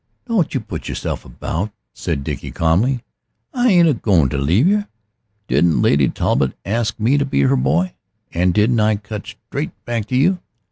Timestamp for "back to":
9.85-10.15